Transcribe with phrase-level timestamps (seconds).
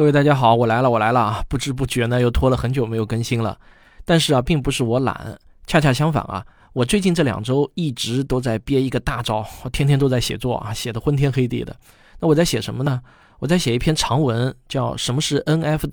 [0.00, 1.44] 各位大家好，我来了，我来了啊！
[1.46, 3.58] 不知不觉呢，又拖了很久没有更新了。
[4.06, 6.42] 但是啊，并不是我懒，恰恰相反啊，
[6.72, 11.76] 我最近这两周一直都在憋一个大招，我天天都在写作啊，写的昏天黑地的。
[12.18, 13.02] 那我在写什么呢？
[13.40, 15.88] 我在写一篇长文，叫《什么是 NFT》。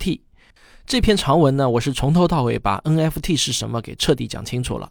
[0.86, 4.90] 这篇长文呢，我是从头到尾把 NFT 是什么给彻底讲清楚了。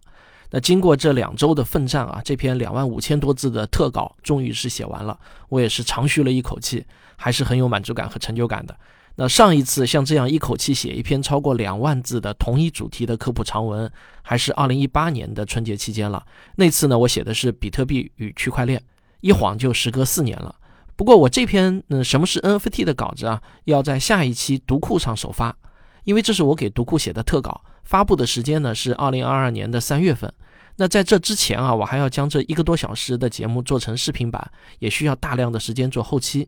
[0.51, 8.77] 那经过这两周的奋战啊，这篇两万五千多字的特稿终于是写完了，我也是长吁了一口气，还是很有满足感和成就感的。
[9.19, 13.91] 那上一次像这样一口气写一篇超过两万字的同一主题的科普长文，
[14.21, 16.23] 还是二零一八年的春节期间了。
[16.55, 18.79] 那次呢，我写的是比特币与区块链，
[19.21, 20.55] 一晃就时隔四年了。
[20.95, 25.57] 不过我这篇嗯什么是 NFT 的稿子啊，要在下一期读库上首发，
[26.03, 30.31] 因为这是我给读库写的特稿，发布的时间呢是二零二二年的三月份。
[30.75, 36.47] 那在这之前啊，我还要将这一个多小时的节目做成视频版，也需要大量的时间做后期。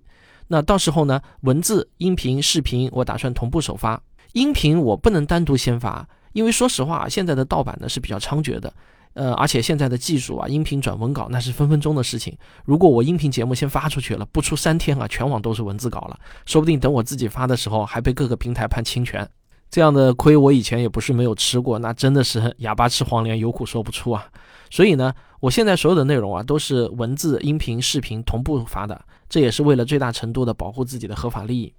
[0.52, 4.02] 那到时候呢，文字、音频、视频，我打算同步首发。
[4.34, 8.74] 音频我不能单独先发，因为说实话，现在的盗版呢是比较猖獗的。
[9.14, 12.36] 呃，而且现在的技术啊，音频转文稿那是分分钟的事情。
[12.66, 19.28] 如果我音频节目先发出去了，不出三天啊，全网都是文字稿了，说不定等我自己发的时候，还被各个平台判侵权。
[19.72, 24.26] 这样的亏我以前也不是没有吃过，那真的是哑巴吃黄连，有苦说不出啊。
[24.72, 29.00] 所以呢，我现在所有的内容啊，都是文字、音频、视频同步发的。
[29.30, 31.72] 这也是为了最大程度的保护自己的合法利益，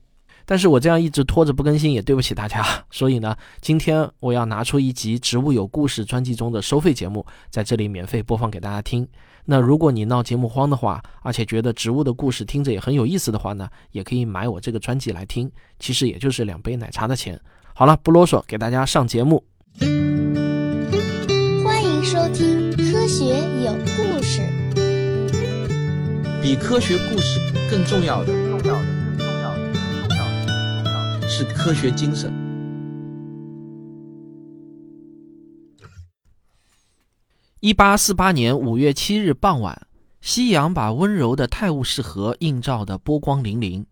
[0.47, 9.06] 但是我这样一直拖着不更新也对不起大家， 所以呢，今天我要拿出一集《植物有故事》专辑中的收费节目，在这里免费播放给大家听。
[9.47, 17.41] 那如果你闹节目荒的话，而且觉得植物的故事听着也很有意思的话呢，也可以买我这个专辑来听，其实也就是两杯奶茶的钱。
[17.75, 19.43] 好了，不啰嗦，给大家上节目。
[21.65, 23.25] 欢迎收听《科学
[23.65, 24.43] 有故事》。
[26.42, 27.38] 比科学故事
[27.70, 32.32] 更重要的，重要的，更重要的，更重要的，是科学精神。
[37.60, 39.87] 一八四八年五月七日傍晚，
[40.22, 43.84] 夕阳把温柔的泰晤士河映照得波光粼粼。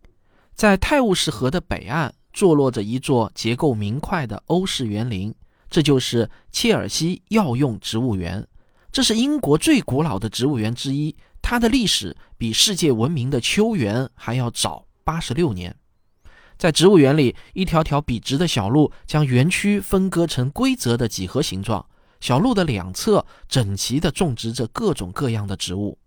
[0.54, 5.34] 在泰晤士河的北岸，坐落着一座结构明快的欧式园林，
[5.68, 8.48] 这就是切尔西药用植物园。
[8.90, 11.14] 这是英国最古老的植物园之一。
[11.40, 15.76] 它的历史比世界闻名的秋园还要早八十六年。
[16.56, 21.86] 在植物园里，一条条笔直的小路将园区分割成规则的几何形状。
[22.20, 25.98] 小路的两侧整齐地种植着各种各样的植物。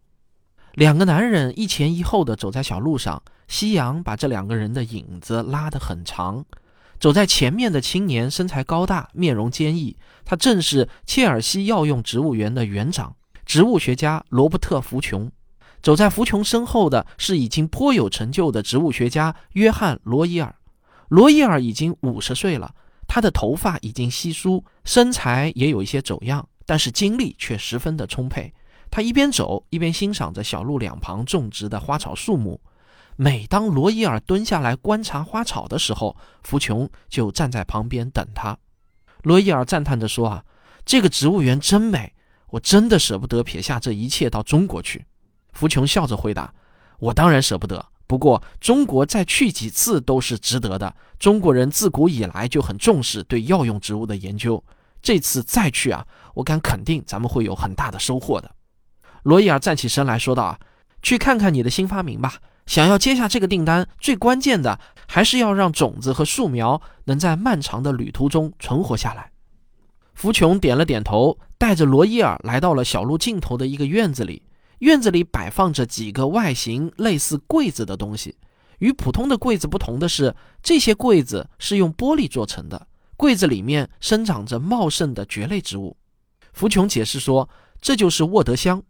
[0.73, 6.45] 两个男人一前一后地走在小路上，夕阳把这两个人的影子拉得很长。
[6.99, 13.15] 走在前面的青年身材高大，面容坚毅，他正是切尔西药用植物园的园长。
[13.51, 15.29] 植物学家罗伯特·福琼，
[15.81, 20.55] 走在福琼身后的是已经颇有成就的植物学家约翰·罗伊尔。
[21.09, 22.73] 罗伊尔已经五十岁了，
[23.09, 28.53] 他的头发已经稀疏，身材也有一些走样，但是精力却十分的充沛。
[28.89, 32.61] 他一边走一边欣赏着小路两旁种植的花草树木。
[33.17, 38.57] 每当罗伊尔蹲下来观察花草的时候，福琼就站在旁边等他。
[39.23, 40.45] 罗伊尔赞叹着说：“啊，
[40.85, 42.13] 这个植物园真美。”
[42.51, 45.05] 我真的舍不得撇下这一切到中国去，
[45.53, 46.53] 福琼笑着回答
[46.99, 50.93] ：“我当然舍不得，不过中国再去几次都是值得的。
[51.17, 54.63] 中国人自古以来就很重视对药用植物的研究，
[55.01, 58.51] 这次再去啊，我敢肯定咱们会有很大的收获的。”
[59.23, 60.59] 罗伊尔站起身来说道：“啊，
[61.01, 62.35] 去看看你的新发明吧。
[62.65, 69.31] 想要接下这个订单，最关键的还是要让种子和树苗能在漫长的旅途中存活下来。”
[70.13, 71.37] 福琼点了点头。
[71.61, 74.41] 带着罗伊尔来到了小路尽头的一个院子里，
[74.79, 78.35] 院子里摆放着几个外形类似柜子的东西。
[78.79, 82.87] 与普通的柜子不同的是，这些柜子是用玻璃做成的。
[83.15, 85.95] 柜子里面生长着茂盛的蕨类植物。
[86.51, 87.47] 福琼解释说
[87.79, 88.81] ：“这就是沃德香，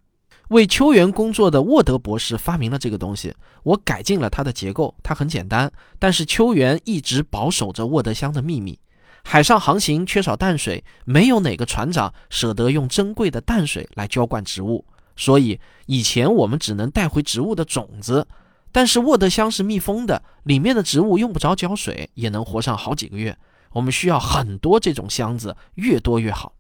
[0.48, 3.36] 为秋园工作的沃德博士发明了这个东西。
[3.64, 8.80] 我改进了它的结构，它很简单，但是秋园一直保守着沃德香的秘密。”
[9.24, 14.86] 海上航行缺少淡水，没有哪个船长舍得用珍贵的淡水来浇灌植物，
[15.16, 18.28] 所以以前我们只能带回植物的种子。
[18.72, 23.38] 但是沃德箱是密封的，里面的植物用不着浇水，也能活上好几个月。
[23.74, 26.54] 我们需要很多这种箱子，越多越好。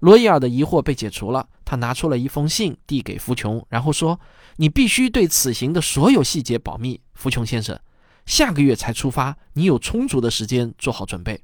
[0.00, 4.18] 罗伊尔的疑惑被解除了，他拿出了一封信递给福琼，然后说
[4.56, 7.78] ：“你必须对此行的所有细节保密，福琼先生。
[8.24, 11.42] 下个月才出发，你有充足的时间做好准备。”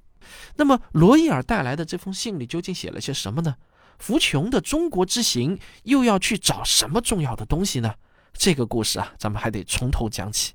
[0.57, 3.57] 那么，罗伊尔带来的这封信里究竟写了些什么呢？
[3.99, 7.95] 福琼的中国之行又要去找什么重要的东西呢？
[8.33, 10.53] 这个故事啊，咱们还得从头讲起。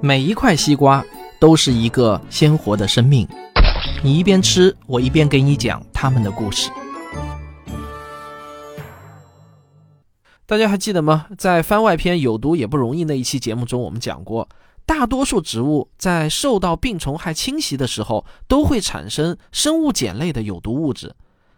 [0.00, 1.04] 每一块西瓜
[1.40, 3.26] 都是一个鲜活的生命。
[4.02, 6.70] 你一边吃，我一边给你讲他们的故事。
[10.46, 11.26] 大家还记得吗？
[11.38, 14.46] 在番外篇“有毒也不容易”那一期节目中，我们讲过，
[14.86, 21.14] 大多数植物在受到病虫害侵袭的时候，都会产生生物碱类的有毒物质。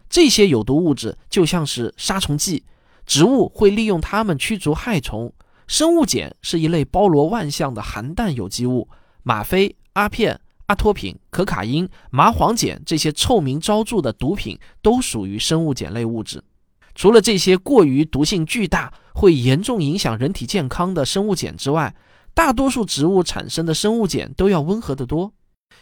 [0.09, 2.63] 这些有毒物质就像是杀虫剂，
[3.05, 5.33] 植物会利用它们驱逐害虫。
[5.67, 8.87] 生物碱是一类包罗万象的含氮有机物，
[9.23, 16.41] 吗啡、阿片、阿托品、可卡因、麻黄碱这些臭名昭著的毒品都属于生物碱类物质。
[16.95, 21.93] 除了这些过于毒性巨大、会严重影响人体健康的生物碱之外，
[22.37, 25.33] 大多数植物产生的生物碱都要温和得多。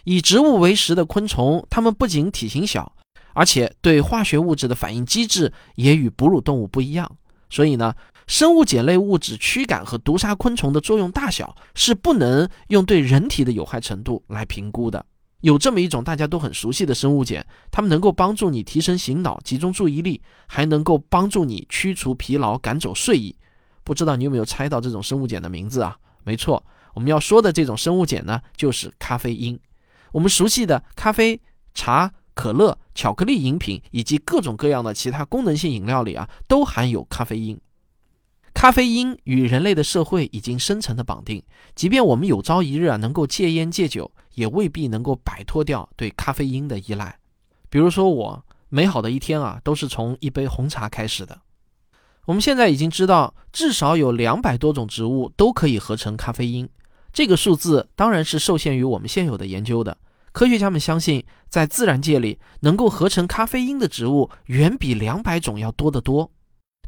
[0.06, 2.96] 以植物为食的昆虫，它们不仅体型小，
[3.34, 7.14] 而且对化学物质的反应机制也与哺乳动物不一样。
[7.50, 7.94] 所以呢，
[8.26, 15.06] 生物碱类物质驱赶和毒杀昆虫的作用大小是不能用对人体的有害程度来评估的。
[15.42, 23.36] 有这么一种大家都很熟悉的生物碱，它们能够帮助你提升醒脑、集中注意力，还能够帮助你驱除疲劳、赶走睡意。
[23.84, 25.98] 不知道你有没有猜到这种生物碱的名字啊？
[26.26, 29.58] 没错，我们要说的这种生物碱呢，就是咖啡因。
[30.12, 31.40] 我们熟悉的咖啡、
[31.74, 37.60] 茶、可乐、巧克力饮品以及各种各样的其他功能性饮料里啊，都含有咖啡因。
[38.54, 41.44] 咖啡因与人类的社会已经深层的绑定，
[41.76, 47.20] 即便我们有朝一日啊能够戒烟戒酒，也未必能够摆脱掉对咖啡因的依赖。
[47.70, 51.42] 比如说我美好的一天啊，都是从一杯红茶开始的。
[52.26, 56.68] 我们现在已经知道，至少有两百多种植物都可以合成咖啡因。
[57.14, 59.98] 这个数字当然是受限于我们现有的研究的。
[60.32, 66.30] 科学家们相信，在自然界里能够合成咖啡因的植物远比两百种要多得多。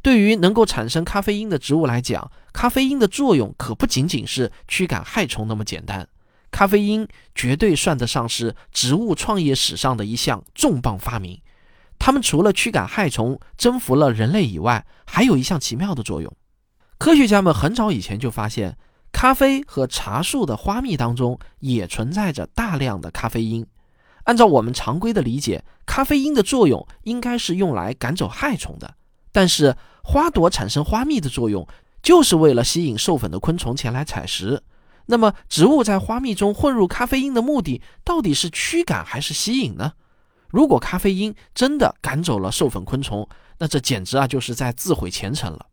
[0.02, 6.08] 对于能够产生咖啡因的植物来讲，咖啡因的作用可不仅仅是驱赶害虫那么简单。
[6.50, 11.40] 咖啡因绝对算得上是植物创业史上的一项重磅发明。
[12.00, 16.32] 它们除了驱赶害虫、征服了人类以外，还有一项奇妙的作用。
[16.98, 18.78] 科学家们很早以前就发现，
[19.12, 23.66] 咖啡和茶树的花蜜当中也存在着大量的咖啡因。
[24.24, 28.96] 按照我们常规的理解，咖啡因的作用应该是用来赶走害虫的，
[29.32, 29.76] 但是。
[30.10, 31.68] 花朵产生花蜜的作用，
[32.02, 34.64] 就是为了吸引授粉的昆虫前来采食。
[35.08, 39.92] 那么，植物在花蜜中混入咖啡因的目的，到底是驱赶还是吸引呢？
[40.50, 43.28] 如果咖啡因真的赶走了授粉昆虫，
[43.60, 45.66] 那这简直啊就是在自毁前程了。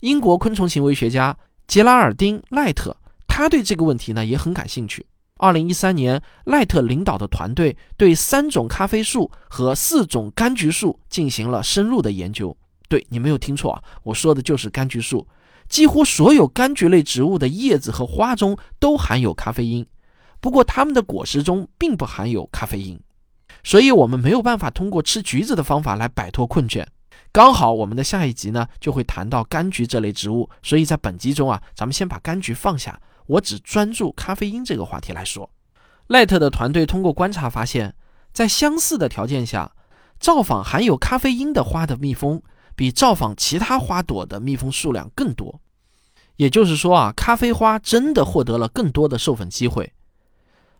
[0.00, 1.36] 英国昆虫行为学家
[1.66, 2.96] 杰拉尔丁·赖特，
[3.26, 5.04] 他对这个问题呢也很感兴趣。
[5.36, 12.56] 二零一三年，赖特领导的团队对三种咖啡树和四种柑橘树进行了深入的研究。
[12.88, 15.26] 对你没有听错啊，我说的就是柑橘树。
[15.68, 19.86] 几乎所有柑橘类植物的叶子和花中都含有咖啡因，
[20.40, 23.00] 不过它们的果实中并不含有咖啡因，
[23.62, 26.86] 所以我们没有办法通过吃橘子的方法来摆脱困倦。
[27.32, 35.50] 刚好我们的下一集呢就会谈到柑橘这类植物，所以在本集中啊，咱们先把柑橘放下，我只专注咖啡因这个话题来说。
[36.08, 37.94] 赖特的团队通过观察发现，
[38.32, 39.72] 在相似的条件下，
[40.18, 42.42] 造访含有咖啡因的花的蜜蜂。
[42.76, 45.60] 比造访其他花朵的蜜蜂数量更多，
[46.36, 49.92] 也就是说啊，咖啡花真的获得了更多的授粉机会。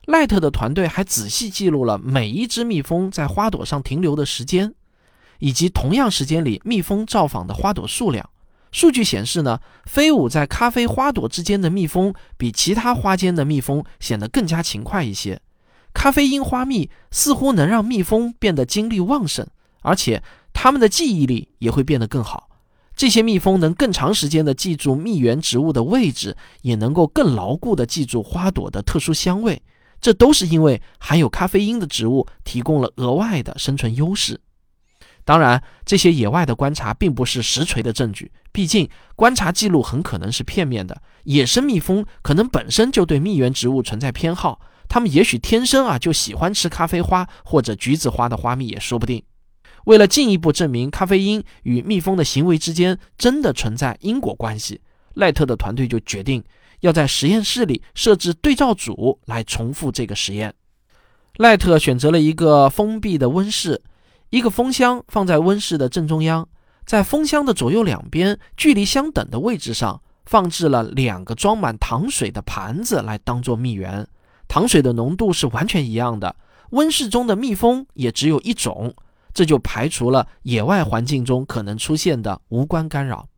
[0.07, 4.75] 赖特的团队还仔细记录了每一只蜜蜂在花朵上停留的时间，
[5.39, 8.29] 以及同样时间里蜜蜂造访的花朵数量。
[8.73, 15.41] 数据显示呢，飞舞在咖啡花朵之间的蜜蜂比其他花间的蜜蜂显得更加勤快一些。
[15.93, 19.47] 咖啡因花蜜似乎能让蜜蜂变得精力旺盛，
[19.83, 20.23] 而且。
[20.53, 22.49] 它们的记忆力也会变得更好。
[22.97, 29.63] 这些蜜蜂能更长时间地记住蜜源植物的位置，也能够更牢固地记住花朵的特殊香味。
[30.01, 34.41] 这都是因为含有咖啡因的植物提供了额外的生存优势。
[35.25, 41.03] 当然，这些野外的观察并不是实锤的证据，毕竟观察记录很可能是片面的。
[41.25, 49.23] 野生蜜蜂可能本身就对蜜源植物存在偏好，它们也许天生啊就喜欢吃咖啡花或者橘子花的花蜜也说不定。
[49.85, 54.81] 为了进一步证明咖啡因与蜜蜂的行为之间真的存在因果关系，
[55.15, 56.43] 赖特的团队就决定
[56.81, 60.55] 要在实验室里设置对照组来重复这个实验。
[61.37, 63.83] 赖特选择了一个封闭的温室，
[64.31, 66.49] 一个蜂箱放在温室的正中央，
[66.85, 74.07] 在蜂箱的左右两边距离相等的位置上放置了两个装满糖水的盘子来当做蜜源，
[74.49, 76.37] 糖水的浓度是完全一样的。
[76.71, 78.95] 温室中的蜜蜂也只有一种。
[79.33, 83.29] 这就排除了野外环境中可能出现的无关干扰。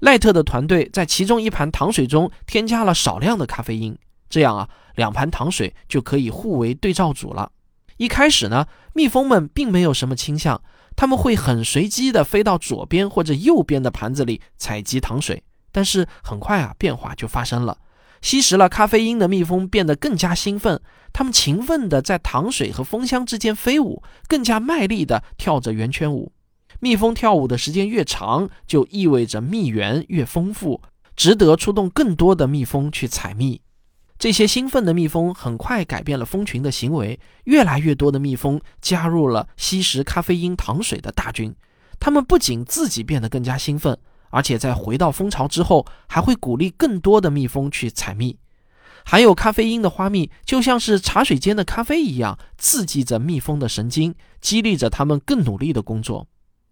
[0.00, 3.96] 赖特的团队在其中一盘糖水中添加了少量的咖啡因，
[4.28, 7.52] 这样啊，两盘糖水就可以互为对照组了。
[7.98, 10.62] 一开始呢，蜜蜂们并没有什么倾向，
[10.96, 15.42] 他们会很随机地飞到左边或者右边的盘子里采集糖水。
[15.70, 17.78] 但是很快啊，变化就发生了。
[18.22, 20.80] 吸食了咖啡因的蜜蜂变得更加兴奋，
[21.12, 26.32] 它们勤奋地在糖水和蜂箱之间飞舞，更加卖力地跳着圆圈舞。
[26.80, 30.80] 蜜蜂跳舞的时间越长，就意味着蜜源越丰富，
[31.14, 33.60] 值得出动更多的蜜蜂去采蜜。
[34.18, 41.54] 这些兴奋的蜜蜂很快改变了蜂群的行为，越来越多的蜜蜂加入了吸食咖啡因糖水的大军。
[41.98, 43.98] 它们不仅自己变得更加兴奋，
[44.30, 48.38] 而且在回到蜂巢之后，还会鼓励更多的蜜蜂去采蜜。
[49.04, 56.26] 含有咖啡因的花蜜就像是茶水间的咖啡一样，刺激着蜜蜂的神经，激励着它们更努力的工作。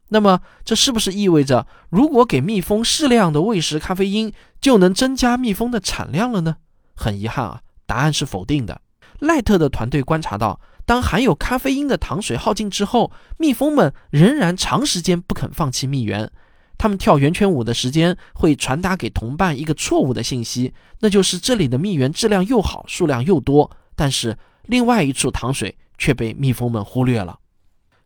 [0.08, 6.56] 那么，这是不是意味着，如果给蜜蜂适量的喂食咖啡因，就能增加蜜蜂的产量了呢？
[6.96, 8.80] 很遗憾啊，答案是否定的。
[9.18, 16.30] 赖特的团队观察到，当含有咖啡因的糖水耗尽之后，蜜蜂们仍然长时间不肯放弃蜜源。
[16.78, 23.70] 它们跳圆圈舞的时间会传达给同伴一个错误的信息，那就是这里的蜜源质量又好，数量又多。
[23.96, 27.38] 但是，另外一处糖水却被蜜蜂们忽略了。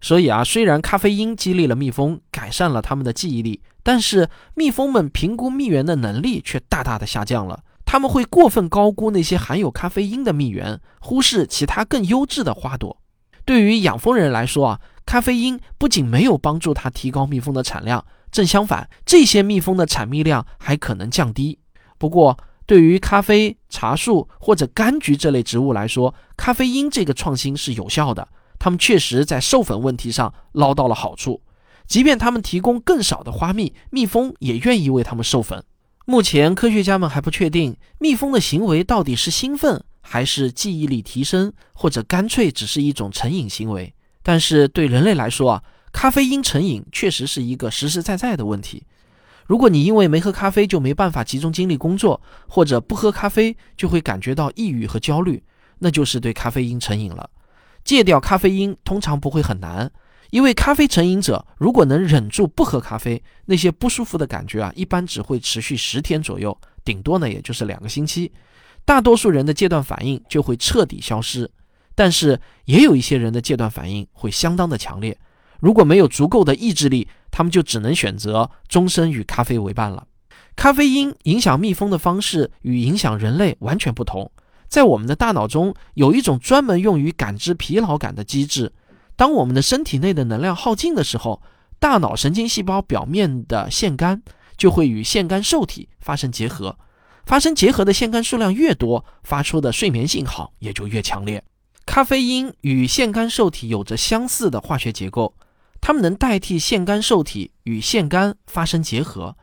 [0.02, 7.62] 所以啊，虽然咖啡因激励了蜜蜂，改善了它们的记忆力，但是蜜蜂们评估蜜源的能力却大大的下降了。
[7.84, 12.98] 他们会过分高估那些含有咖啡因的蜜源，忽视其他更优质的花朵。
[13.44, 21.60] 对于养蜂人来说啊，咖啡因不仅没有帮助他提高蜜蜂的产量，正相反，这些蜜蜂的产蜜量还可能降低。
[21.98, 28.26] 不过，对于咖啡、茶树或者柑橘这类植物来说，咖啡因这个创新是有效的。
[28.62, 31.42] 他们确实在授粉问题上捞到了好处，
[31.88, 35.64] 即便他们提供更少的花蜜，蜜蜂也愿意为他们授粉。
[36.06, 43.92] 目前，科学家们还不确定蜜蜂的行为到底是兴奋，还是记忆力提升，或者干脆只是一种成瘾行为。
[44.22, 48.84] 但是对人类来说啊，咖啡因成瘾确实是一个实实在在的问题。
[49.48, 55.42] 如果你因为没喝咖啡就没办法集中精力工作，或者不喝咖啡就会感觉到抑郁和焦虑，
[55.80, 57.28] 那就是对咖啡因成瘾了。
[57.84, 59.90] 戒掉咖啡因通常不会很难，
[60.30, 68.32] 因为咖啡成瘾者如果能忍住不喝咖啡，那些不舒服的感觉啊，一般只会持续十天左右，顶多呢也就是两个星期，
[68.84, 71.50] 大多数人的戒断反应就会彻底消失。
[71.94, 75.18] 但是也有一些人的戒断反应会相当的强烈，
[75.60, 80.06] 如果没有足够的意志力，他们就只能选择终身与咖啡为伴了。
[80.56, 84.30] 咖啡因影响蜜蜂的方式与影响人类完全不同。
[84.72, 88.72] 在我们的大脑中有一种专门用于感知疲劳感的机制。
[89.16, 91.42] 当我们的身体内的能量耗尽的时候，
[91.78, 94.22] 大脑神经细胞表面的腺苷
[94.56, 96.78] 就会与腺苷受体发生结合。
[97.26, 101.44] 发生结合的腺苷数量越多，发出的睡眠信号也就越强烈。
[101.84, 105.34] 咖啡因与腺苷受体有着相似的化学结构，
[105.82, 109.36] 它们能代替腺苷受体与腺苷发生结合。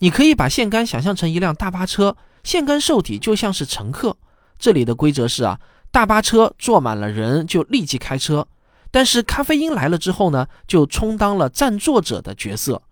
[0.00, 4.18] 你可以把腺苷想象成一辆大巴车，腺苷受体就像是乘客。
[4.58, 5.58] 这里的规则是啊，
[5.90, 8.46] 大巴车坐满了人就立即开车，
[8.90, 12.82] 但是咖啡因来了之后呢，就充当了占座者的角色。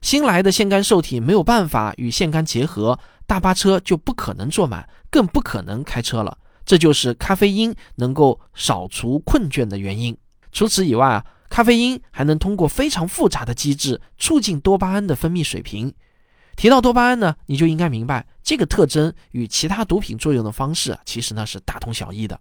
[0.00, 6.36] 新来的腺苷受体没有办法与腺苷结合，大巴车就不可能坐满，更不可能开车了。
[6.64, 10.16] 这就是咖啡因能够扫除困倦的原因。
[10.50, 15.94] 除此以外啊，咖啡因还能通过非常复杂的机制促进多巴胺的分泌水平。
[16.56, 22.40] 提到多巴胺呢，你就应该明白这个特征与其他毒品作用的方式啊其实呢是大同小异的。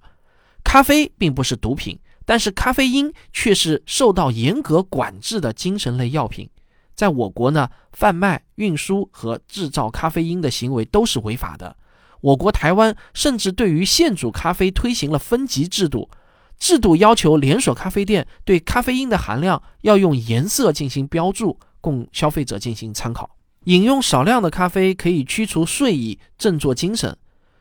[0.64, 6.50] 咖啡并不是毒品，但是咖啡因却是受到严格管制的精神类药品。
[6.94, 11.76] 在我国呢，贩卖、运输和制造咖啡因的行为都是违法的。
[12.20, 16.12] 我国台湾甚至对于现煮咖啡推行了分级制度，
[16.60, 23.36] 制度要求连锁咖啡店对咖啡因的含量要用颜色进行标注，供消费者进行参考。
[23.66, 27.16] 饮用少量的咖啡可以驱除睡意、振作精神，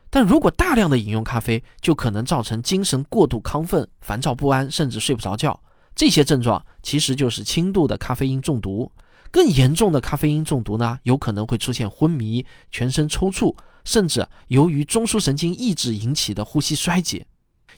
[0.09, 5.61] 但如果大量的饮用咖啡，就可能造成精神过度亢奋、烦躁不安，甚至睡不着觉。
[5.93, 8.91] 这些症状其实就是轻度的咖啡因中毒。
[9.29, 13.55] 更严重的咖啡因中毒呢，有可能会出现昏迷、全身抽搐，
[13.85, 17.27] 甚至由于中枢神经抑制引起的呼吸衰竭。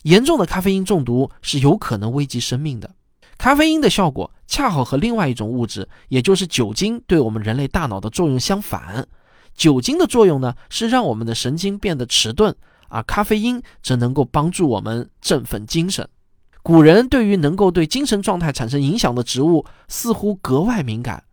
[0.04, 2.96] 严重的咖啡因中毒是有可能危及生命的。
[3.38, 9.08] 咖啡因的效果恰好和另外一种物质，也就是酒精，对我们人类大脑的作用相反。
[9.56, 12.56] 酒精的作用呢，是让我们的神经变得迟钝，
[12.90, 16.08] 而咖啡因则能够帮助我们振奋精神。
[16.62, 21.24] 古人对于能够对精神状态产生影响的植物，似乎格外敏感。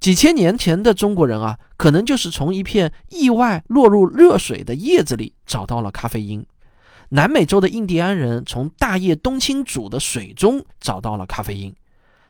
[0.00, 6.44] 几千年前的中国人啊，可能就是从一片意外落入热水的叶子里找到了咖啡因。
[7.10, 11.74] 南美洲的印第安人从大叶冬青煮的水中找到了咖啡因。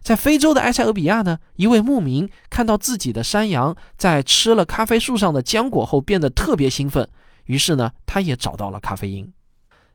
[0.03, 7.07] 在非洲的埃塞俄比亚呢，一位牧民看到自己的山羊在吃了咖啡树上的浆果后变得特别兴奋，
[7.45, 9.31] 于是呢，他也找到了咖啡因。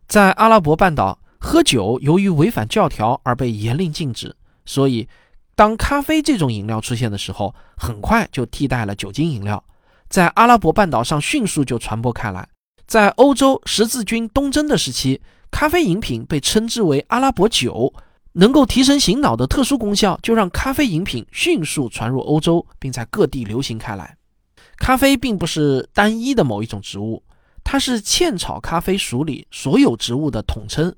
[0.08, 5.10] 在阿拉伯半岛，喝酒由于违反教条而被严令禁止，所以
[5.56, 9.64] 当咖啡这种饮料出现的时候，很快就替代了酒精饮料，
[10.08, 12.48] 在阿拉伯半岛上迅速就传播开来。
[12.86, 17.94] 在欧洲十字军东征的时期，咖啡饮品被称之为阿拉伯酒。
[18.38, 24.18] 能够提神醒脑的特殊功效，就让咖啡饮品迅速传入欧洲，并在各地流行开来。
[24.76, 27.24] 咖啡并不是单一的某一种植物，
[27.64, 30.94] 它是茜草咖啡属里所有植物的统称，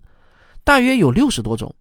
[0.63, 1.75] 大约有六十多种。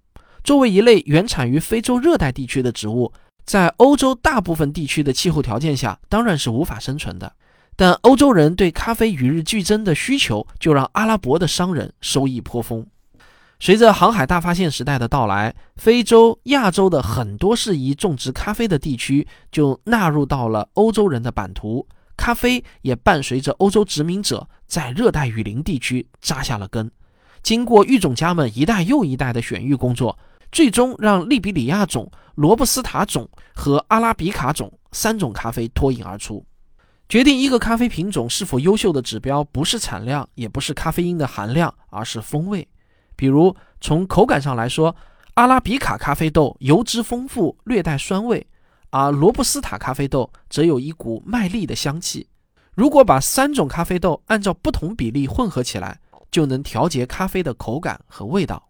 [0.44, 3.10] 作为一类原产于非洲热带地区的植物，
[3.46, 7.32] 在欧洲大部分地区的气候条件下，当然是无法生存的。
[7.76, 12.86] 但欧洲人对咖啡与日俱增的需求，就让阿拉伯的商人收益颇丰。
[13.60, 26.90] 随着航海大发现时代的到来，非洲、亚洲的很多适宜种植咖啡的地区就纳入到了欧洲人的版图，咖啡也伴随着欧洲殖民者在热带雨林地区扎下了根。
[27.42, 30.18] 经过育种家们一代又一代的选育工作，
[30.50, 36.44] 最终让利比里亚种、罗布斯塔种和阿拉比卡种三种咖啡脱颖而出。
[37.08, 42.66] 决定一个咖啡品种是否优秀的指标，不是产量，也不是咖啡因的含量，而是风味。
[43.14, 44.94] 比如从口感上来说，
[45.34, 48.44] 阿拉比卡咖啡豆油脂丰富，略带酸味，
[48.90, 52.26] 而罗布斯塔咖啡豆则有一股麦粒的香气。
[52.74, 58.68] 如果把三种咖啡豆按照不同比例混合起来，就能调节咖啡的口感和味道。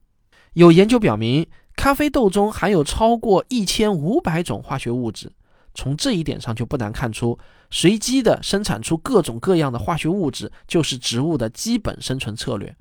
[0.53, 5.33] 有研究表明，咖啡豆中含有超过一千五百种化学物质。
[5.77, 7.39] 从这一点上就不难看出，
[7.71, 12.75] 随机的生产出各种各样的化学物质，就是植物的基本生存策略。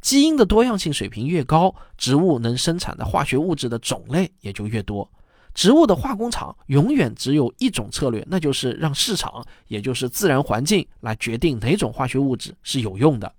[0.00, 5.10] 基因的多样性水平越高，植物能生产的化学物质的种类也就越多。
[5.54, 13.32] 植物的化工厂永远只有一种策略，那就是让市场，也就是自然环境来决定哪种化学物质是有用的。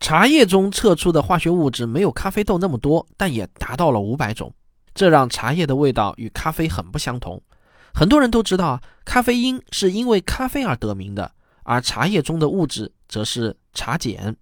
[0.00, 4.52] 茶叶中测出的化学物质没有咖啡豆那么多，但也达到了五百种，
[4.94, 7.40] 这让茶叶的味道与咖啡很不相同。
[7.92, 11.32] 很多人都知道啊，咖啡因是因为咖啡而得名的，
[11.64, 14.36] 而茶叶中的物质则是茶碱。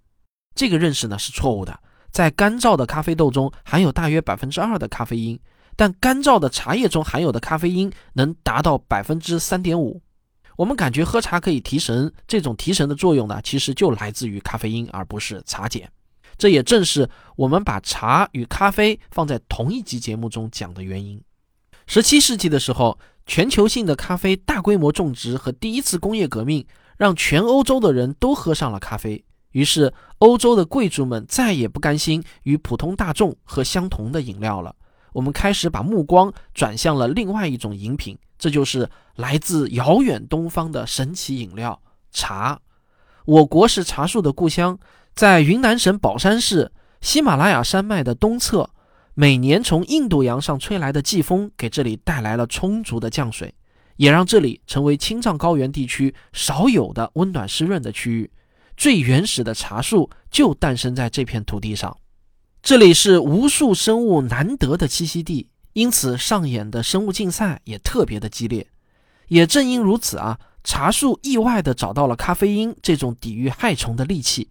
[0.55, 1.79] 这个认识呢是错误的，
[2.11, 5.39] 在干燥的咖啡豆中含有大约百分之二的咖啡因，
[5.77, 10.01] 但干燥的茶叶中含有的咖啡因能达到百分之三点五。
[10.57, 15.83] 我们感觉喝茶可以提神，这种提神的作用呢，其实就来自于咖啡因，而不是茶碱。
[16.37, 21.21] 这也正是我们把茶与咖啡放在同一集节目中讲的原因。
[21.87, 22.99] 十七世纪的时候，
[23.29, 29.23] 全球性的咖啡大规模种植和第一次工业革命，让全欧洲的人都喝上了咖啡。
[29.51, 34.75] 于是，欧洲的贵族们再也不甘心与普通大众喝相同的饮料了。
[35.13, 41.79] 我们开始把目光转向了另外一种饮品，这就是来自遥远东方的神奇饮料——
[42.11, 42.59] 茶。
[43.27, 44.79] 我国是茶树的故乡，
[45.15, 48.71] 在云南省保山市喜马拉雅山脉的东侧，
[49.21, 53.53] 每年从印度洋上吹来的季风给这里带来了充足的降水，
[53.97, 58.31] 也让这里成为青藏高原地区少有的温暖湿润的区域。
[58.77, 61.97] 最原始的茶树就诞生在这片土地上，
[62.63, 68.69] 这里是无数生物难得的栖息地，因此上演的生物竞赛也特别的激烈。
[69.27, 74.47] 也正因如此啊，茶树意外的找到了咖啡因这种抵御害虫的利器。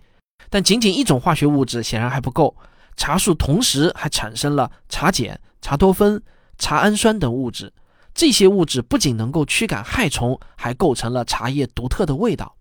[0.50, 2.54] 但仅仅一种化学物质显然还不够，
[2.98, 6.22] 茶树同时还产生了茶碱、茶多酚、
[6.58, 7.72] 茶氨酸等物质。
[8.14, 12.56] 这些物质不仅能够驱赶害虫，还构成了茶叶独特的味道。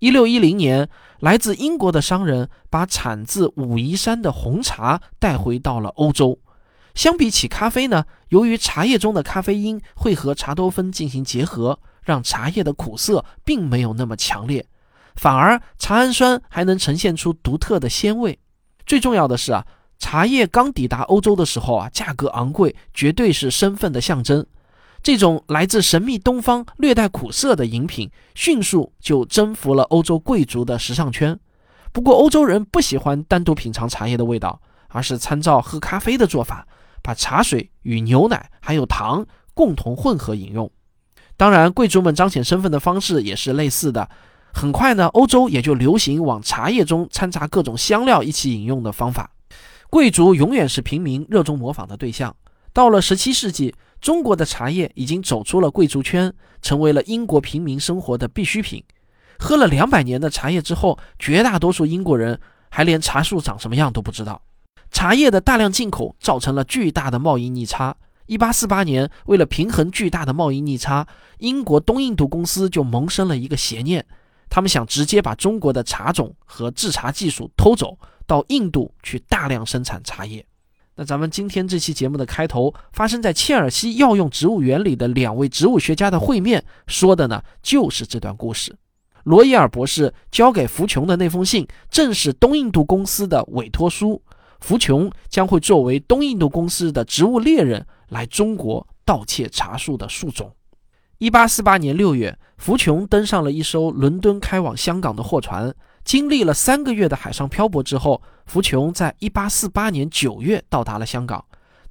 [0.00, 6.40] 一六一零年，来自英国的商人把产自武夷山的红茶带回到了欧洲。
[6.94, 14.66] 相比起咖啡呢，由于茶叶中的咖啡因会和茶多酚进行结合，让茶叶的苦涩并没有那么强烈，
[15.14, 18.38] 反而茶氨酸还能呈现出独特的鲜味。
[18.86, 19.66] 最重要的是啊，
[19.98, 24.46] 茶叶刚抵达欧洲的时候啊，价格昂贵，绝对是身份的象征。
[25.02, 31.38] 这种来自神秘东方、略带苦涩的饮品，迅速就征服了欧洲贵族的时尚圈。
[31.92, 36.66] 不过，欧洲人不喜欢单独品尝茶叶的味道，而是参照喝咖啡的做法，
[37.02, 40.70] 把茶水与牛奶还有糖共同混合饮用。
[41.36, 44.08] 当然，贵族们彰显身份的方式也是类似的。
[44.56, 49.30] 很快呢，欧洲也就流行往茶叶中掺杂各种香料一起饮用的方法。
[49.90, 52.34] 贵族永远是平民热衷模仿的对象。
[52.72, 58.82] 到了十七世纪，中国的茶叶已经走出了贵族圈，成为了英国平民生活的必需品。
[59.38, 62.40] 喝了两百年的茶叶之后，绝大多数英国人
[62.70, 64.40] 还连茶树长什么样都不知道。
[64.90, 67.94] 茶叶的大量进口造成了巨大的贸易逆差。
[68.24, 71.06] 一八四八年，为了平衡巨大的贸易逆差，
[71.40, 74.06] 英国东印度公司就萌生了一个邪念，
[74.48, 80.44] 他们想直接把中国的茶种和制茶技术偷走，到印度去大量生产茶叶。
[80.94, 88.74] 那咱们今天这期节目的开头，发生在切尔西药用植物园里的两位植物学家的会面，说的呢就是这段故事。
[89.24, 94.22] 罗伊尔博士交给福琼的那封信，正是东印度公司的委托书。
[94.60, 100.50] 福琼将会作为东印度公司的植物猎人来中国盗窃茶树的树种。
[101.18, 105.74] 一八四八年六月，福琼登上了一艘伦敦开往香港的货船。
[106.04, 111.42] 经历了三个月的海上漂泊之后，福琼在一八四八年九月到达了香港。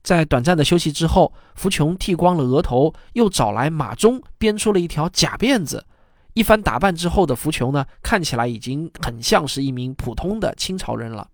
[0.03, 5.83] 在短暂的休息之后，福琼剃光了额头，又找来马鬃编出了一条假辫子。
[6.35, 11.27] 一番打扮之后的福琼呢，看起来已经很像是一名普通的清朝人了。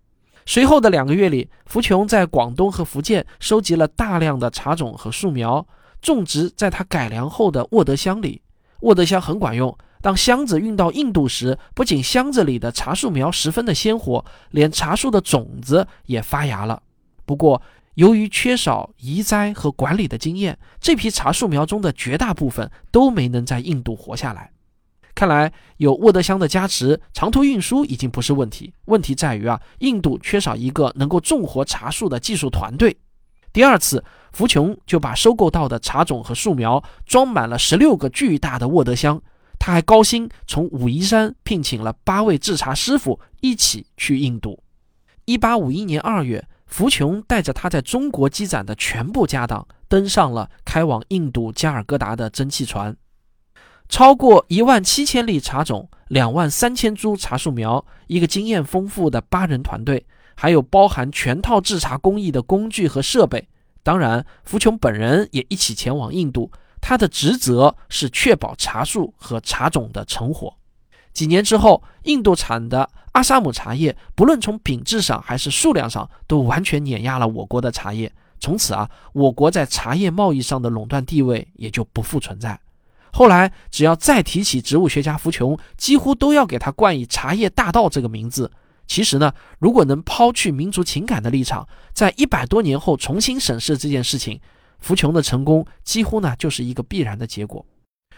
[0.46, 5.64] 随后的两个月里，福琼在广东和福建收集了大量的茶种和树苗，
[6.02, 8.42] 种植在他改良后的沃德箱里。
[8.80, 9.78] 沃德箱很管用。
[10.02, 16.82] 当箱子运到印度时，不仅箱子里的茶树苗十分的鲜活，连茶树的种子也发芽了。
[17.24, 17.62] 不过，
[17.94, 24.50] 由于缺少移栽和管理的经验，这批茶树苗中的绝大部分都没能在印度活下来。
[25.14, 28.72] 看来，有沃德香的加持，长途运输已经不是问题。
[28.86, 32.96] 问题在于啊，印度缺少一个能够种活茶树的技术团队。
[33.52, 39.20] 第二次，福琼就把收购到的茶种和树苗装满了十六个巨大的沃德箱。
[39.58, 44.60] 他还高薪从武夷山聘请了八位制茶师傅一起去印度。
[45.24, 52.96] 一八五一年二月，福琼带着他在中国积攒的全部家当，登上了开往印度加尔各答的蒸汽船。
[53.88, 63.46] 超过一万七千粒茶种，两万三千株茶树苗，一个经验丰富的八人团队，还有包含全套制茶工艺的工具和设备。
[63.82, 66.50] 当然，福琼本人也一起前往印度。
[66.80, 70.52] 他的职责是确保茶树和茶种的成活。
[71.12, 78.10] 几年之后，印度产的阿萨姆茶叶，不论从品质上还是数量上，都完全碾压了我国的茶叶。
[78.40, 82.58] 从此啊，我国在茶叶贸易上的垄断地位也就不复存在。
[83.12, 88.50] 后来，只要再提起植物学家福琼，几乎都要给他冠以“茶叶大盗”这个名字。
[88.86, 94.40] 其实呢，如果能抛去民族情感的立场，在一百多年后重新审视这件事情。
[94.78, 97.64] 福琼的成功几乎呢就是一个必然的结果。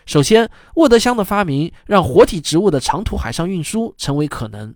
[0.07, 4.74] 首先，沃德香的发明让活体植物的长途海上运输成为可能。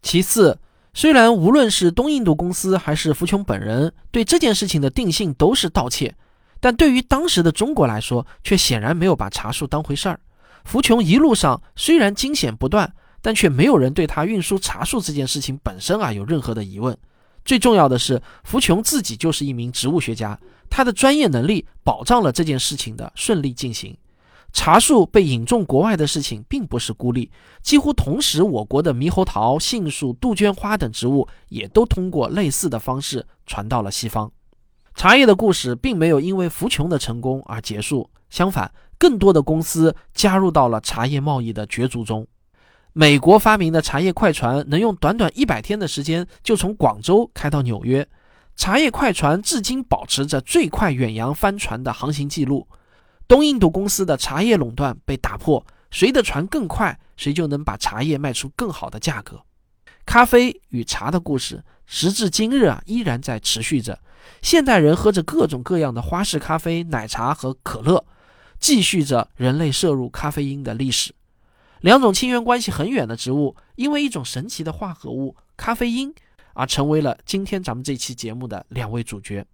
[0.00, 0.58] 其次，
[0.94, 6.14] 虽然无论是东印度公司还是福琼本人对这件事情的定性都是盗窃，
[6.60, 10.18] 但对于当时的中国来说，却显然没有把茶树当回事儿。
[10.64, 12.90] 福琼一路上虽然惊险不断，
[13.22, 16.94] 但却没有人对他运输茶树这件事情本身啊有任何的疑问。
[17.44, 20.38] 最重要的是，福琼自己就是一名植物学家。
[20.68, 23.96] 他的专业能力保障了这件事情的顺利进行。
[24.52, 27.30] 茶树被引种国外的事情并不是孤立，
[27.62, 34.30] 几乎同时，我国的猕猴桃、杏树、杜鹃花等植物也都通过类似的方式传到了西方。
[34.94, 42.26] 茶叶的故事并没有因为福琼的成功而结束，相反，更多的公司加入到了茶叶贸易的角逐中。
[42.94, 48.06] 美国发明的茶叶快船能用短短一百天的时间就从广州开到纽约。
[48.54, 52.68] 茶叶快船至今保持着最快远洋帆船的航行记录。
[53.26, 59.40] 东印度公司的茶叶垄断被打破，谁的船更快，谁就能把茶叶卖出更好的价格。
[60.04, 63.98] 咖啡与茶的故事，时至今日啊，依然在持续着。
[64.42, 68.04] 现代人喝着各种各样的花式咖啡、奶茶和可乐，
[68.60, 71.14] 继续着人类摄入咖啡因的历史。
[71.82, 76.12] 两种亲缘关系很远的植物，因为一种神奇的化合物——咖啡因。
[76.54, 79.46] 而成为了今天咱们这期节目的两位主角。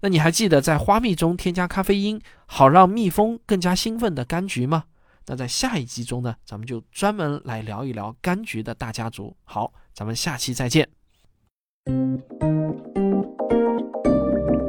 [0.00, 4.84] 那你还记得在花蜜中添加咖啡因，好让蜜蜂更加兴奋的柑橘吗？
[5.26, 9.36] 那在下一集中呢，咱们就专门来聊一聊柑橘的大家族。
[9.42, 10.88] 好，咱们下期再见。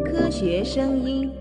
[0.03, 1.31] 科学声音。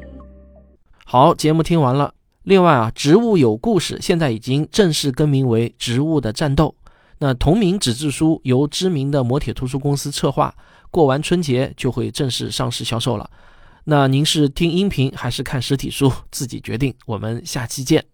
[1.06, 2.12] 好，节目听完了。
[2.44, 6.74] 另外啊，植物有故事现在已经正式更名为《植物的战斗》。
[7.18, 10.54] 那同名纸质书由知名的磨铁图书公司策划，
[10.90, 13.30] 过完春节就会正式上市销售了。
[13.84, 16.94] 那您是听音频还是看实体书，自己决定。
[17.06, 18.13] 我们下期见。